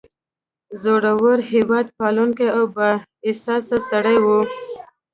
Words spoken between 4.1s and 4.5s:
و.